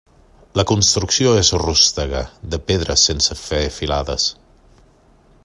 La 0.59 0.63
construcció 0.69 1.33
és 1.41 1.51
rústega 1.63 2.23
de 2.55 2.61
pedres 2.71 3.05
sense 3.11 3.39
fer 3.43 3.61
filades. 3.79 4.27